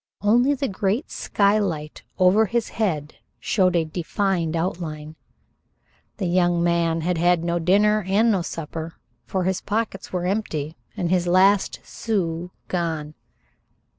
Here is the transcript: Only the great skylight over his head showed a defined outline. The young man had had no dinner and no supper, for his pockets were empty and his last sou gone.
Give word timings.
Only 0.23 0.55
the 0.55 0.67
great 0.67 1.11
skylight 1.11 2.01
over 2.17 2.47
his 2.47 2.69
head 2.69 3.17
showed 3.39 3.75
a 3.75 3.85
defined 3.85 4.55
outline. 4.55 5.15
The 6.17 6.25
young 6.25 6.63
man 6.63 7.01
had 7.01 7.19
had 7.19 7.43
no 7.43 7.59
dinner 7.59 8.03
and 8.07 8.31
no 8.31 8.41
supper, 8.41 8.95
for 9.27 9.43
his 9.43 9.61
pockets 9.61 10.11
were 10.11 10.25
empty 10.25 10.75
and 10.97 11.11
his 11.11 11.27
last 11.27 11.81
sou 11.83 12.49
gone. 12.67 13.13